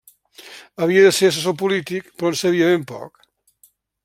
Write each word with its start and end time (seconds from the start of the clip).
Havia 0.85 1.03
de 1.07 1.11
ser 1.17 1.29
assessor 1.33 1.57
polític 1.61 2.11
però 2.23 2.33
en 2.35 2.43
sabia 2.43 2.71
ben 2.75 2.89
poc. 2.97 3.23